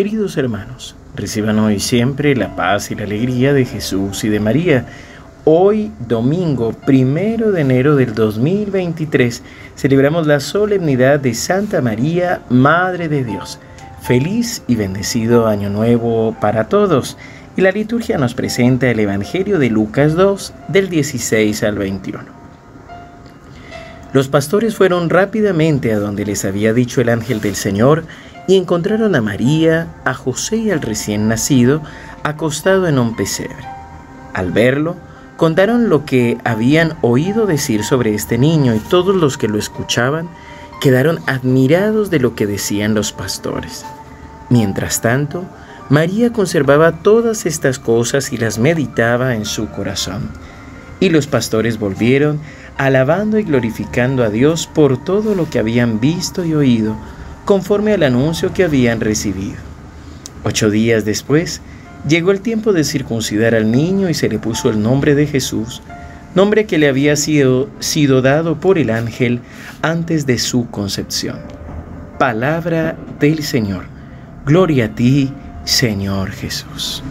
Queridos 0.00 0.38
hermanos, 0.38 0.96
reciban 1.14 1.58
hoy 1.58 1.78
siempre 1.78 2.34
la 2.34 2.56
paz 2.56 2.90
y 2.90 2.94
la 2.94 3.02
alegría 3.02 3.52
de 3.52 3.66
Jesús 3.66 4.24
y 4.24 4.30
de 4.30 4.40
María. 4.40 4.86
Hoy, 5.44 5.92
domingo 6.08 6.72
primero 6.72 7.52
de 7.52 7.60
enero 7.60 7.96
del 7.96 8.14
2023, 8.14 9.42
celebramos 9.76 10.26
la 10.26 10.40
solemnidad 10.40 11.20
de 11.20 11.34
Santa 11.34 11.82
María, 11.82 12.40
Madre 12.48 13.10
de 13.10 13.24
Dios. 13.24 13.58
Feliz 14.00 14.62
y 14.66 14.74
bendecido 14.74 15.46
Año 15.46 15.68
Nuevo 15.68 16.34
para 16.40 16.68
todos. 16.68 17.18
Y 17.58 17.60
la 17.60 17.70
liturgia 17.70 18.16
nos 18.16 18.32
presenta 18.32 18.90
el 18.90 19.00
Evangelio 19.00 19.58
de 19.58 19.68
Lucas 19.68 20.14
2, 20.14 20.54
del 20.68 20.88
16 20.88 21.62
al 21.62 21.76
21. 21.76 22.24
Los 24.14 24.28
pastores 24.28 24.74
fueron 24.76 25.10
rápidamente 25.10 25.92
a 25.92 25.98
donde 25.98 26.24
les 26.24 26.46
había 26.46 26.72
dicho 26.72 27.02
el 27.02 27.10
ángel 27.10 27.42
del 27.42 27.54
Señor, 27.54 28.04
y 28.50 28.56
encontraron 28.56 29.14
a 29.14 29.20
María, 29.20 29.86
a 30.04 30.12
José 30.12 30.56
y 30.56 30.70
al 30.72 30.82
recién 30.82 31.28
nacido 31.28 31.82
acostado 32.24 32.88
en 32.88 32.98
un 32.98 33.14
pesebre. 33.14 33.64
Al 34.34 34.50
verlo, 34.50 34.96
contaron 35.36 35.88
lo 35.88 36.04
que 36.04 36.36
habían 36.42 36.96
oído 37.00 37.46
decir 37.46 37.84
sobre 37.84 38.12
este 38.12 38.38
niño 38.38 38.74
y 38.74 38.80
todos 38.80 39.14
los 39.14 39.38
que 39.38 39.46
lo 39.46 39.56
escuchaban 39.56 40.28
quedaron 40.80 41.20
admirados 41.28 42.10
de 42.10 42.18
lo 42.18 42.34
que 42.34 42.48
decían 42.48 42.92
los 42.92 43.12
pastores. 43.12 43.84
Mientras 44.48 45.00
tanto, 45.00 45.44
María 45.88 46.32
conservaba 46.32 47.02
todas 47.02 47.46
estas 47.46 47.78
cosas 47.78 48.32
y 48.32 48.36
las 48.36 48.58
meditaba 48.58 49.36
en 49.36 49.44
su 49.44 49.70
corazón. 49.70 50.28
Y 50.98 51.10
los 51.10 51.28
pastores 51.28 51.78
volvieron, 51.78 52.40
alabando 52.76 53.38
y 53.38 53.44
glorificando 53.44 54.24
a 54.24 54.28
Dios 54.28 54.66
por 54.66 54.96
todo 55.04 55.36
lo 55.36 55.48
que 55.48 55.60
habían 55.60 56.00
visto 56.00 56.44
y 56.44 56.54
oído, 56.54 56.96
conforme 57.50 57.92
al 57.92 58.04
anuncio 58.04 58.52
que 58.52 58.62
habían 58.62 59.00
recibido. 59.00 59.56
Ocho 60.44 60.70
días 60.70 61.04
después, 61.04 61.60
llegó 62.06 62.30
el 62.30 62.42
tiempo 62.42 62.72
de 62.72 62.84
circuncidar 62.84 63.56
al 63.56 63.72
niño 63.72 64.08
y 64.08 64.14
se 64.14 64.28
le 64.28 64.38
puso 64.38 64.70
el 64.70 64.80
nombre 64.80 65.16
de 65.16 65.26
Jesús, 65.26 65.82
nombre 66.36 66.66
que 66.66 66.78
le 66.78 66.86
había 66.86 67.16
sido, 67.16 67.68
sido 67.80 68.22
dado 68.22 68.60
por 68.60 68.78
el 68.78 68.88
ángel 68.88 69.40
antes 69.82 70.26
de 70.26 70.38
su 70.38 70.70
concepción. 70.70 71.40
Palabra 72.20 72.96
del 73.18 73.42
Señor. 73.42 73.86
Gloria 74.46 74.84
a 74.84 74.94
ti, 74.94 75.32
Señor 75.64 76.30
Jesús. 76.30 77.02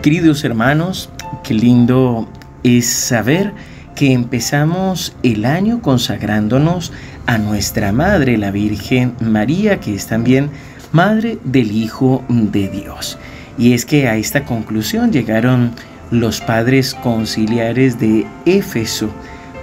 Queridos 0.00 0.44
hermanos, 0.44 1.10
qué 1.42 1.54
lindo 1.54 2.28
es 2.62 2.86
saber 2.86 3.52
que 3.98 4.12
empezamos 4.12 5.12
el 5.24 5.44
año 5.44 5.82
consagrándonos 5.82 6.92
a 7.26 7.36
nuestra 7.36 7.90
Madre, 7.90 8.38
la 8.38 8.52
Virgen 8.52 9.16
María, 9.20 9.80
que 9.80 9.92
es 9.92 10.06
también 10.06 10.50
Madre 10.92 11.36
del 11.42 11.72
Hijo 11.72 12.22
de 12.28 12.68
Dios. 12.68 13.18
Y 13.58 13.72
es 13.72 13.84
que 13.84 14.06
a 14.06 14.14
esta 14.14 14.44
conclusión 14.44 15.10
llegaron 15.10 15.72
los 16.12 16.40
padres 16.40 16.94
conciliares 16.94 17.98
de 17.98 18.24
Éfeso, 18.46 19.10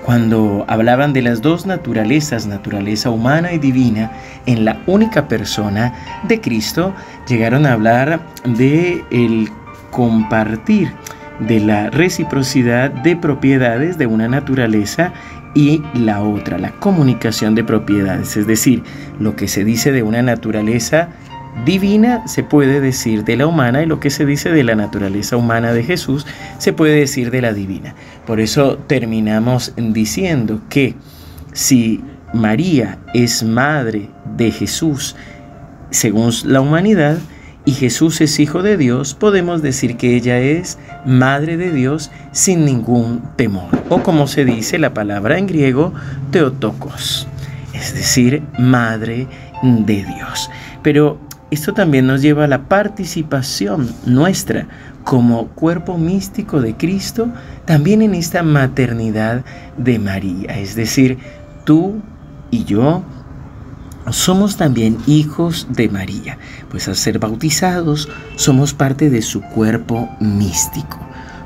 cuando 0.04 0.66
hablaban 0.68 1.14
de 1.14 1.22
las 1.22 1.42
dos 1.42 1.66
naturalezas, 1.66 2.46
naturaleza 2.46 3.12
humana 3.12 3.54
y 3.54 3.58
divina, 3.58 4.12
en 4.46 4.66
la 4.66 4.82
única 4.86 5.30
persona 5.30 5.94
de 6.28 6.42
Cristo, 6.42 6.94
llegaron 7.26 7.66
a 7.66 7.72
hablar 7.72 8.20
de 8.44 9.02
el 9.12 9.50
compartir 9.92 10.92
de 11.40 11.60
la 11.60 11.90
reciprocidad 11.90 12.92
de 12.92 13.16
propiedades 13.16 13.98
de 13.98 14.08
una 14.08 14.28
naturaleza 14.28 15.14
y 15.54 15.82
la 15.94 16.22
otra, 16.22 16.58
la 16.58 16.72
comunicación 16.72 17.56
de 17.56 17.64
propiedades. 17.64 18.36
Es 18.38 18.48
decir, 18.48 18.84
lo 19.20 19.36
que 19.36 19.48
se 19.48 19.64
dice 19.64 19.92
de 19.92 20.04
una 20.04 20.22
naturaleza 20.22 21.10
divina 21.64 22.28
se 22.28 22.44
puede 22.44 22.82
decir 22.82 23.24
de 23.24 23.38
la 23.38 23.48
humana 23.48 23.82
y 23.82 23.86
lo 23.86 24.02
que 24.02 24.10
se 24.10 24.26
dice 24.26 24.52
de 24.52 24.64
la 24.64 24.76
naturaleza 24.76 25.38
humana 25.38 25.72
de 25.72 25.84
Jesús 25.84 26.26
se 26.58 26.74
puede 26.74 27.00
decir 27.00 27.32
de 27.32 27.42
la 27.42 27.54
divina. 27.54 27.96
Por 28.26 28.42
eso 28.42 28.78
terminamos 28.78 29.74
diciendo 29.78 30.62
que 30.70 30.96
si 31.54 32.04
María 32.34 33.00
es 33.14 33.44
madre 33.44 34.10
de 34.36 34.52
Jesús 34.52 35.16
según 35.92 36.32
la 36.44 36.60
humanidad, 36.60 37.18
y 37.66 37.72
Jesús 37.74 38.22
es 38.22 38.40
hijo 38.40 38.62
de 38.62 38.78
Dios, 38.78 39.16
podemos 39.16 39.62
decir 39.62 39.98
que 39.98 40.16
ella 40.16 40.40
es 40.40 40.78
madre 41.06 41.58
de 41.58 41.72
Dios 41.72 42.12
sin 42.32 42.64
ningún 42.64 43.24
temor. 43.36 43.70
O 43.90 44.04
como 44.04 44.28
se 44.28 44.46
dice 44.46 44.78
la 44.78 44.94
palabra 44.94 45.40
en 45.40 45.48
griego, 45.48 45.92
teotokos, 46.32 47.28
es 47.74 47.94
decir, 47.96 48.44
madre 48.60 49.28
de 49.64 50.06
Dios. 50.06 50.50
Pero 50.84 51.20
esto 51.50 51.74
también 51.74 52.06
nos 52.06 52.22
lleva 52.22 52.44
a 52.44 52.48
la 52.48 52.64
participación 52.68 53.90
nuestra 54.06 54.68
como 55.04 55.48
cuerpo 55.50 55.98
místico 55.98 56.62
de 56.62 56.76
Cristo, 56.76 57.30
también 57.66 58.02
en 58.02 58.16
esta 58.16 58.44
maternidad 58.44 59.44
de 59.78 60.00
María. 60.00 60.58
Es 60.60 60.76
decir, 60.76 61.18
tú 61.64 62.02
y 62.52 62.64
yo 62.64 63.04
somos 64.12 64.58
también 64.58 64.98
hijos 65.08 65.68
de 65.70 65.90
María, 65.90 66.38
pues 66.70 66.88
al 66.88 66.96
ser 66.96 67.20
bautizados 67.20 68.10
somos 68.36 68.74
parte 68.74 69.10
de 69.10 69.22
su 69.22 69.42
cuerpo 69.42 70.10
místico. 70.20 71.00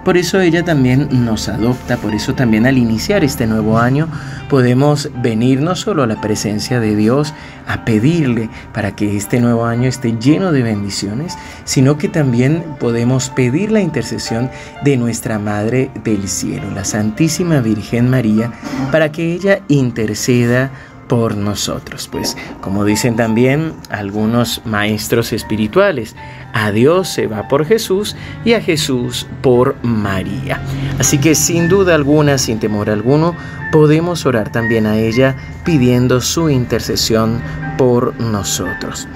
Por 0.05 0.17
eso 0.17 0.39
ella 0.39 0.63
también 0.63 1.09
nos 1.25 1.49
adopta, 1.49 1.97
por 1.97 2.15
eso 2.15 2.33
también 2.33 2.65
al 2.65 2.77
iniciar 2.77 3.23
este 3.23 3.45
nuevo 3.45 3.77
año 3.77 4.07
podemos 4.49 5.09
venir 5.21 5.61
no 5.61 5.75
solo 5.75 6.03
a 6.03 6.07
la 6.07 6.19
presencia 6.21 6.79
de 6.79 6.95
Dios 6.95 7.33
a 7.67 7.83
pedirle 7.85 8.49
para 8.73 8.95
que 8.95 9.17
este 9.17 9.39
nuevo 9.39 9.65
año 9.65 9.87
esté 9.87 10.17
lleno 10.17 10.51
de 10.51 10.63
bendiciones, 10.63 11.37
sino 11.65 11.97
que 11.97 12.07
también 12.07 12.63
podemos 12.79 13.29
pedir 13.29 13.71
la 13.71 13.81
intercesión 13.81 14.49
de 14.83 14.97
nuestra 14.97 15.37
Madre 15.37 15.91
del 16.03 16.27
Cielo, 16.27 16.71
la 16.73 16.85
Santísima 16.85 17.59
Virgen 17.59 18.09
María, 18.09 18.51
para 18.91 19.11
que 19.11 19.33
ella 19.33 19.61
interceda 19.67 20.71
por 21.09 21.35
nosotros. 21.35 22.07
Pues 22.09 22.37
como 22.61 22.85
dicen 22.85 23.17
también 23.17 23.73
algunos 23.89 24.61
maestros 24.63 25.33
espirituales, 25.33 26.15
a 26.53 26.71
Dios 26.71 27.09
se 27.09 27.27
va 27.27 27.49
por 27.49 27.65
Jesús 27.65 28.15
y 28.45 28.53
a 28.53 28.61
Jesús 28.61 29.27
por 29.41 29.75
María. 29.83 30.61
Así 30.97 31.17
que 31.17 31.35
sin 31.35 31.67
duda 31.67 31.95
alguna, 31.95 32.37
sin 32.37 32.59
temor 32.59 32.89
alguno, 32.89 33.35
podemos 33.73 34.25
orar 34.25 34.51
también 34.51 34.85
a 34.85 34.97
ella 34.97 35.35
pidiendo 35.65 36.21
su 36.21 36.49
intercesión 36.49 37.41
por 37.77 38.17
nosotros. 38.21 39.07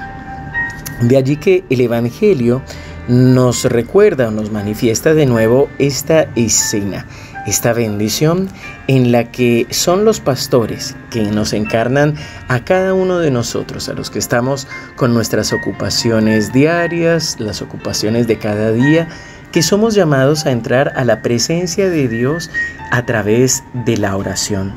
De 1.02 1.16
allí 1.16 1.38
que 1.38 1.64
el 1.70 1.82
Evangelio 1.82 2.62
nos 3.08 3.66
recuerda 3.66 4.30
o 4.30 4.32
nos 4.32 4.52
manifiesta 4.52 5.14
de 5.14 5.26
nuevo 5.26 5.70
esta 5.78 6.28
escena 6.36 7.06
esta 7.46 7.74
bendición 7.74 8.48
en 8.88 9.12
la 9.12 9.32
que 9.32 9.68
son 9.70 10.06
los 10.06 10.20
pastores 10.20 10.96
que 11.10 11.24
nos 11.24 11.54
encarnan 11.54 12.16
a 12.48 12.64
cada 12.64 12.94
uno 12.94 13.20
de 13.20 13.32
nosotros, 13.32 13.90
a 13.90 13.94
los 13.94 14.10
que 14.10 14.20
estamos 14.20 14.68
con 14.96 15.14
nuestras 15.14 15.54
ocupaciones 15.54 16.54
diarias, 16.54 17.40
las 17.40 17.62
ocupaciones 17.62 18.28
de 18.28 18.38
cada 18.38 18.72
día, 18.72 19.08
que 19.52 19.62
somos 19.62 19.94
llamados 19.94 20.46
a 20.46 20.52
entrar 20.52 20.94
a 20.96 21.06
la 21.06 21.22
presencia 21.22 21.90
de 21.90 22.08
Dios 22.08 22.50
a 22.92 23.06
través 23.06 23.64
de 23.86 23.98
la 23.98 24.16
oración. 24.18 24.74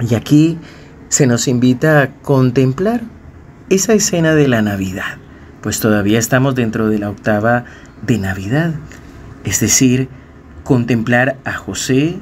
Y 0.00 0.14
aquí 0.14 0.58
se 1.08 1.26
nos 1.26 1.46
invita 1.46 2.02
a 2.02 2.10
contemplar 2.10 3.02
esa 3.70 3.92
escena 3.94 4.34
de 4.34 4.48
la 4.48 4.62
Navidad, 4.62 5.18
pues 5.60 5.80
todavía 5.80 6.18
estamos 6.18 6.54
dentro 6.54 6.88
de 6.88 6.98
la 6.98 7.10
octava 7.10 7.64
de 8.02 8.18
Navidad, 8.18 8.74
es 9.44 9.60
decir, 9.60 10.08
contemplar 10.64 11.36
a 11.44 11.52
José, 11.52 12.16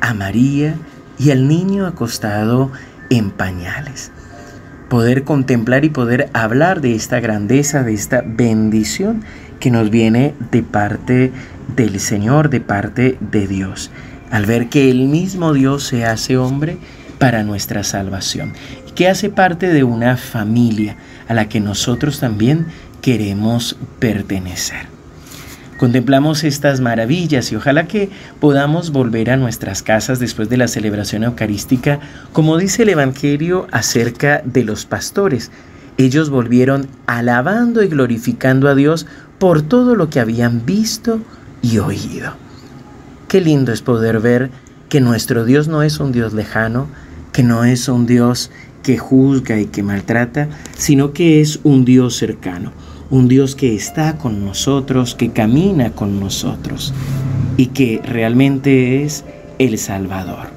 a 0.00 0.14
María 0.14 0.74
y 1.18 1.30
al 1.30 1.46
niño 1.46 1.86
acostado 1.86 2.72
en 3.10 3.30
pañales. 3.30 4.10
Poder 4.88 5.24
contemplar 5.24 5.84
y 5.84 5.90
poder 5.90 6.30
hablar 6.32 6.80
de 6.80 6.94
esta 6.94 7.20
grandeza, 7.20 7.82
de 7.82 7.94
esta 7.94 8.22
bendición 8.24 9.22
que 9.60 9.70
nos 9.70 9.90
viene 9.90 10.34
de 10.50 10.62
parte 10.62 11.32
del 11.76 12.00
Señor, 12.00 12.50
de 12.50 12.60
parte 12.60 13.18
de 13.20 13.46
Dios, 13.46 13.90
al 14.30 14.46
ver 14.46 14.68
que 14.68 14.90
el 14.90 15.06
mismo 15.06 15.52
Dios 15.52 15.84
se 15.84 16.04
hace 16.04 16.36
hombre 16.36 16.78
para 17.18 17.42
nuestra 17.42 17.82
salvación 17.82 18.52
que 18.96 19.08
hace 19.08 19.28
parte 19.28 19.68
de 19.68 19.84
una 19.84 20.16
familia 20.16 20.96
a 21.28 21.34
la 21.34 21.48
que 21.48 21.60
nosotros 21.60 22.18
también 22.18 22.66
queremos 23.02 23.76
pertenecer. 24.00 24.95
Contemplamos 25.78 26.42
estas 26.42 26.80
maravillas 26.80 27.52
y 27.52 27.56
ojalá 27.56 27.86
que 27.86 28.08
podamos 28.40 28.92
volver 28.92 29.30
a 29.30 29.36
nuestras 29.36 29.82
casas 29.82 30.18
después 30.18 30.48
de 30.48 30.56
la 30.56 30.68
celebración 30.68 31.22
eucarística, 31.22 32.00
como 32.32 32.56
dice 32.56 32.84
el 32.84 32.88
Evangelio 32.88 33.66
acerca 33.72 34.40
de 34.44 34.64
los 34.64 34.86
pastores. 34.86 35.50
Ellos 35.98 36.30
volvieron 36.30 36.88
alabando 37.06 37.82
y 37.82 37.88
glorificando 37.88 38.68
a 38.68 38.74
Dios 38.74 39.06
por 39.38 39.60
todo 39.60 39.96
lo 39.96 40.08
que 40.08 40.20
habían 40.20 40.64
visto 40.64 41.20
y 41.60 41.78
oído. 41.78 42.32
Qué 43.28 43.42
lindo 43.42 43.72
es 43.72 43.82
poder 43.82 44.20
ver 44.20 44.50
que 44.88 45.02
nuestro 45.02 45.44
Dios 45.44 45.68
no 45.68 45.82
es 45.82 46.00
un 46.00 46.10
Dios 46.10 46.32
lejano, 46.32 46.86
que 47.32 47.42
no 47.42 47.64
es 47.64 47.88
un 47.88 48.06
Dios 48.06 48.50
que 48.82 48.96
juzga 48.96 49.58
y 49.58 49.66
que 49.66 49.82
maltrata, 49.82 50.48
sino 50.76 51.12
que 51.12 51.42
es 51.42 51.60
un 51.64 51.84
Dios 51.84 52.16
cercano, 52.16 52.72
un 53.10 53.28
Dios 53.28 53.54
que 53.54 53.74
está 53.74 54.18
con 54.18 54.44
nosotros, 54.44 55.14
que 55.14 55.30
camina 55.30 55.90
con 55.90 56.20
nosotros 56.20 56.92
y 57.56 57.66
que 57.66 58.00
realmente 58.04 59.04
es 59.04 59.24
el 59.58 59.78
Salvador, 59.78 60.48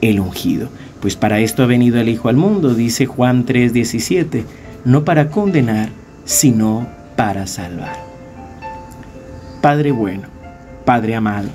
el 0.00 0.20
ungido. 0.20 0.68
Pues 1.00 1.16
para 1.16 1.40
esto 1.40 1.62
ha 1.62 1.66
venido 1.66 2.00
el 2.00 2.08
Hijo 2.08 2.28
al 2.28 2.36
mundo, 2.36 2.74
dice 2.74 3.06
Juan 3.06 3.46
3:17, 3.46 4.44
no 4.84 5.04
para 5.04 5.30
condenar, 5.30 5.90
sino 6.24 6.88
para 7.16 7.46
salvar. 7.46 7.96
Padre 9.60 9.92
bueno, 9.92 10.28
Padre 10.84 11.14
amado, 11.14 11.48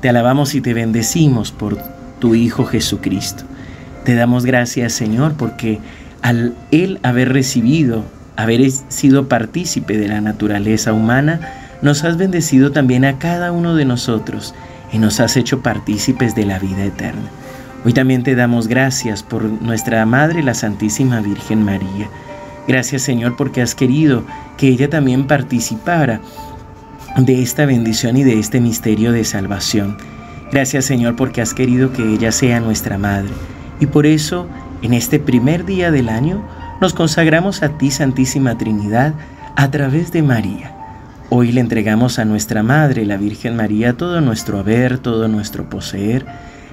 te 0.00 0.08
alabamos 0.08 0.54
y 0.54 0.60
te 0.60 0.74
bendecimos 0.74 1.50
por 1.50 1.78
tu 2.18 2.34
Hijo 2.34 2.64
Jesucristo. 2.64 3.44
Te 4.04 4.14
damos 4.14 4.44
gracias, 4.44 4.92
Señor, 4.92 5.34
porque 5.34 5.80
al 6.20 6.54
Él 6.70 7.00
haber 7.02 7.32
recibido, 7.32 8.04
haber 8.36 8.70
sido 8.70 9.28
partícipe 9.28 9.96
de 9.96 10.08
la 10.08 10.20
naturaleza 10.20 10.92
humana, 10.92 11.40
nos 11.82 12.04
has 12.04 12.16
bendecido 12.16 12.72
también 12.72 13.04
a 13.04 13.18
cada 13.18 13.52
uno 13.52 13.74
de 13.74 13.84
nosotros 13.84 14.54
y 14.92 14.98
nos 14.98 15.20
has 15.20 15.36
hecho 15.36 15.60
partícipes 15.60 16.34
de 16.34 16.46
la 16.46 16.58
vida 16.58 16.84
eterna. 16.84 17.28
Hoy 17.84 17.92
también 17.92 18.22
te 18.22 18.34
damos 18.34 18.66
gracias 18.68 19.22
por 19.22 19.44
nuestra 19.44 20.06
Madre, 20.06 20.42
la 20.42 20.54
Santísima 20.54 21.20
Virgen 21.20 21.62
María. 21.64 22.08
Gracias 22.66 23.02
Señor 23.02 23.36
porque 23.36 23.60
has 23.60 23.74
querido 23.74 24.24
que 24.56 24.68
ella 24.68 24.88
también 24.88 25.26
participara 25.26 26.20
de 27.18 27.42
esta 27.42 27.66
bendición 27.66 28.16
y 28.16 28.24
de 28.24 28.38
este 28.38 28.60
misterio 28.60 29.12
de 29.12 29.24
salvación. 29.24 29.98
Gracias 30.50 30.86
Señor 30.86 31.16
porque 31.16 31.42
has 31.42 31.52
querido 31.52 31.92
que 31.92 32.14
ella 32.14 32.32
sea 32.32 32.60
nuestra 32.60 32.96
madre. 32.96 33.30
Y 33.80 33.86
por 33.86 34.06
eso, 34.06 34.46
en 34.80 34.94
este 34.94 35.18
primer 35.18 35.66
día 35.66 35.90
del 35.90 36.08
año, 36.08 36.42
nos 36.80 36.94
consagramos 36.94 37.62
a 37.62 37.70
ti, 37.78 37.90
Santísima 37.90 38.58
Trinidad, 38.58 39.14
a 39.56 39.70
través 39.70 40.12
de 40.12 40.22
María. 40.22 40.72
Hoy 41.30 41.52
le 41.52 41.60
entregamos 41.60 42.18
a 42.18 42.24
nuestra 42.24 42.62
Madre, 42.62 43.04
la 43.04 43.16
Virgen 43.16 43.56
María, 43.56 43.94
todo 43.94 44.20
nuestro 44.20 44.58
haber, 44.58 44.98
todo 44.98 45.28
nuestro 45.28 45.68
poseer. 45.68 46.26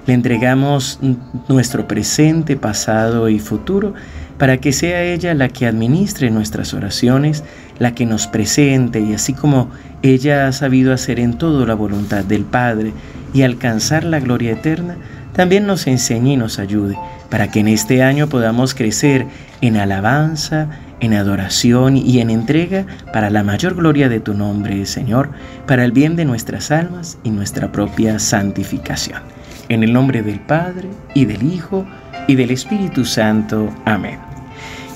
Le 0.06 0.13
entregamos 0.13 1.00
nuestro 1.48 1.88
presente, 1.88 2.57
pasado 2.57 3.30
y 3.30 3.39
futuro 3.39 3.94
para 4.42 4.57
que 4.57 4.74
sea 4.74 5.03
ella 5.03 5.36
la 5.36 5.50
que 5.50 5.68
administre 5.68 6.31
nuestras 6.31 6.74
oraciones, 6.74 7.44
la 7.77 7.94
que 7.94 8.07
nos 8.07 8.25
presente 8.25 9.00
y 9.00 9.13
así 9.13 9.33
como 9.33 9.69
ella 10.01 10.48
ha 10.48 10.51
sabido 10.51 10.94
hacer 10.94 11.19
en 11.19 11.38
todo 11.38 11.63
la 11.68 11.75
voluntad 11.75 12.24
del 12.24 12.44
Padre 12.44 12.92
y 13.36 13.44
alcanzar 13.44 14.03
la 14.03 14.19
gloria 14.19 14.53
eterna, 14.53 14.98
también 15.33 15.65
nos 15.65 15.87
enseñe 15.87 16.33
y 16.33 16.37
nos 16.37 16.59
ayude 16.59 16.97
para 17.29 17.49
que 17.49 17.61
en 17.61 17.67
este 17.67 18.03
año 18.03 18.27
podamos 18.27 18.75
crecer 18.75 19.25
en 19.61 19.77
alabanza, 19.77 20.67
en 20.99 21.13
adoración 21.13 21.97
y 21.97 22.19
en 22.19 22.29
entrega 22.29 22.85
para 23.11 23.29
la 23.29 23.43
mayor 23.43 23.75
gloria 23.75 24.09
de 24.09 24.19
tu 24.19 24.33
nombre, 24.33 24.85
Señor, 24.85 25.29
para 25.65 25.83
el 25.83 25.91
bien 25.91 26.15
de 26.15 26.25
nuestras 26.25 26.71
almas 26.71 27.17
y 27.23 27.31
nuestra 27.31 27.71
propia 27.71 28.19
santificación. 28.19 29.21
En 29.69 29.83
el 29.83 29.93
nombre 29.93 30.21
del 30.21 30.39
Padre, 30.39 30.89
y 31.13 31.25
del 31.25 31.43
Hijo, 31.43 31.85
y 32.27 32.35
del 32.35 32.51
Espíritu 32.51 33.05
Santo. 33.05 33.73
Amén. 33.85 34.30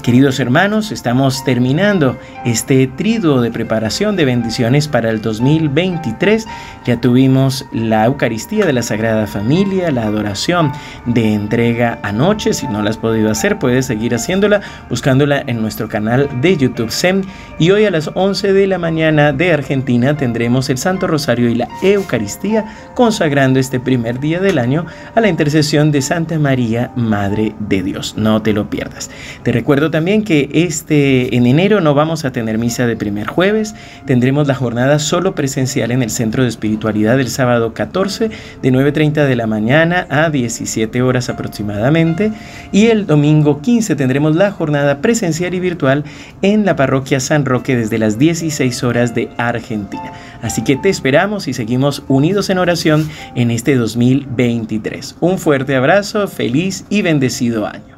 Queridos 0.06 0.40
hermanos, 0.40 0.92
estamos 0.92 1.44
terminando 1.44 2.16
este 2.46 2.86
triduo 2.86 3.42
de 3.42 3.50
preparación 3.50 4.16
de 4.16 4.24
bendiciones 4.25 4.88
para 4.88 5.10
el 5.10 5.19
2023. 5.19 6.46
Ya 6.86 7.02
tuvimos 7.02 7.66
la 7.72 8.06
Eucaristía 8.06 8.68
de 8.68 8.74
la 8.74 8.84
Sagrada 8.84 9.25
Familia, 9.25 9.90
la 9.90 10.04
adoración 10.04 10.72
de 11.07 11.34
entrega 11.34 11.98
anoche. 12.04 12.54
Si 12.54 12.68
no 12.68 12.84
la 12.84 12.92
has 12.92 12.98
podido 12.98 13.31
hacer, 13.31 13.57
puedes 13.57 13.88
seguir 13.88 14.13
haciéndola 14.13 14.62
buscándola 14.92 15.44
en 15.48 15.60
nuestro 15.60 15.90
canal 15.90 16.30
de 16.40 16.56
YouTube 16.56 16.92
SEM. 16.92 17.24
Y 17.57 17.72
hoy 17.72 17.86
a 17.86 17.90
las 17.90 18.12
11 18.13 18.54
de 18.54 18.68
la 18.68 18.78
mañana 18.78 19.34
de 19.34 19.54
Argentina 19.54 20.16
tendremos 20.16 20.69
el 20.69 20.78
Santo 20.78 21.07
Rosario 21.07 21.50
y 21.50 21.56
la 21.56 21.68
Eucaristía 21.81 22.63
consagrando 22.94 23.60
este 23.60 23.80
primer 23.80 24.19
día 24.19 24.40
del 24.40 24.60
año 24.60 24.86
a 25.16 25.22
la 25.22 25.30
intercesión 25.30 25.92
de 25.92 26.04
Santa 26.04 26.38
María, 26.38 26.92
Madre 26.96 27.56
de 27.57 27.81
Dios. 27.81 28.13
No 28.18 28.44
te 28.44 28.54
lo 28.54 28.69
pierdas. 28.69 29.10
Te 29.42 29.52
recuerdo 29.52 29.94
también 29.95 30.25
que 30.25 30.50
este 30.51 31.38
en 31.38 31.47
enero 31.47 31.80
no 31.80 31.94
vamos 31.94 32.25
a 32.25 32.33
tener 32.33 32.57
misa 32.57 32.86
de 32.86 32.97
primer 32.97 33.27
jueves, 33.27 33.75
tendremos 34.06 34.45
la 34.45 34.53
jornada 34.53 35.00
solo 35.00 35.36
presencial 35.36 35.89
en 35.89 36.03
el 36.03 36.09
Centro 36.09 36.44
de 36.44 36.50
Espiritualidad 36.50 37.18
el 37.18 37.30
sábado 37.30 37.74
14 37.74 38.30
de 38.62 38.74
9.30 38.74 39.25
de 39.25 39.36
la 39.38 39.47
mañana 39.47 40.06
a 40.09 40.30
17 40.30 41.01
horas 41.01 41.30
aproximadamente 41.30 42.33
y 42.74 42.88
el 42.88 43.07
domingo 43.07 43.62
15 43.62 43.95
tendremos 43.95 44.36
la 44.36 44.51
jornada 44.51 45.00
presencial 45.00 45.53
y 45.53 45.62
virtual 45.62 46.03
en 46.42 46.65
la 46.65 46.75
parroquia 46.75 47.21
San 47.21 47.45
Roque 47.45 47.77
desde 47.77 47.97
las 47.97 48.19
16 48.19 48.83
horas 48.83 49.15
de 49.15 49.30
Argentina. 49.38 50.12
Así 50.42 50.62
que 50.62 50.75
te 50.75 50.89
esperamos 50.89 51.47
y 51.47 51.53
seguimos 51.53 52.03
unidos 52.09 52.50
en 52.50 52.57
oración 52.57 53.09
en 53.36 53.50
este 53.50 53.77
2023. 53.77 55.15
Un 55.21 55.38
fuerte 55.39 55.74
abrazo, 55.74 56.27
feliz 56.27 56.83
y 56.89 57.01
bendecido 57.01 57.65
año. 57.65 57.94